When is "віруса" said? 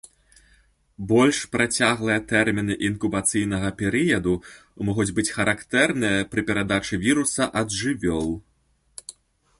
7.05-7.43